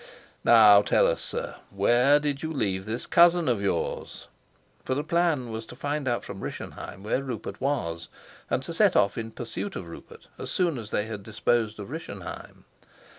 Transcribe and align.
Now 0.43 0.81
tell 0.81 1.05
us, 1.05 1.21
sir, 1.21 1.57
where 1.69 2.19
did 2.19 2.41
you 2.41 2.51
leave 2.51 2.87
this 2.87 3.05
cousin 3.05 3.47
of 3.47 3.61
yours?" 3.61 4.29
For 4.83 4.95
the 4.95 5.03
plan 5.03 5.51
was 5.51 5.67
to 5.67 5.75
find 5.75 6.07
out 6.07 6.23
from 6.25 6.39
Rischenheim 6.39 7.03
where 7.03 7.21
Rupert 7.21 7.61
was, 7.61 8.09
and 8.49 8.63
to 8.63 8.73
set 8.73 8.95
off 8.95 9.15
in 9.15 9.29
pursuit 9.31 9.75
of 9.75 9.87
Rupert 9.87 10.25
as 10.39 10.49
soon 10.49 10.79
as 10.79 10.89
they 10.89 11.05
had 11.05 11.21
disposed 11.21 11.77
of 11.79 11.91
Rischenheim. 11.91 12.65